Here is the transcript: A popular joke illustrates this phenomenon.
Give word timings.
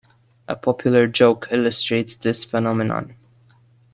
A 0.47 0.55
popular 0.55 1.05
joke 1.05 1.47
illustrates 1.51 2.15
this 2.15 2.43
phenomenon. 2.43 3.15